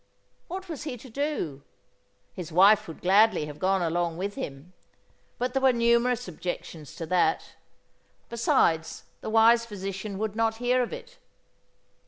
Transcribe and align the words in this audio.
What 0.47 0.67
was 0.67 0.81
he 0.81 0.97
to 0.97 1.11
do? 1.11 1.61
His 2.33 2.51
wife 2.51 2.87
would 2.87 3.01
gladly 3.03 3.45
have 3.45 3.59
gone 3.59 3.83
along 3.83 4.17
with 4.17 4.33
him. 4.33 4.73
But 5.37 5.53
there 5.53 5.61
were 5.61 5.71
numerous 5.71 6.27
objections 6.27 6.95
to 6.95 7.05
that. 7.05 7.53
Besides, 8.27 9.03
the 9.19 9.29
wise 9.29 9.63
physician 9.63 10.17
would 10.17 10.35
not 10.35 10.55
hear 10.55 10.81
of 10.81 10.91
it. 10.91 11.19